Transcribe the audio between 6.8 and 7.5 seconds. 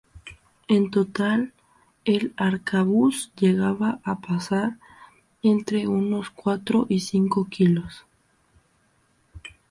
y cinco